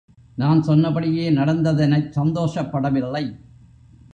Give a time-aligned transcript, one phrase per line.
[0.35, 3.25] நான் சொன்னபடியே நடந்ததெனச் சந்தோஷப்பட வில்லை.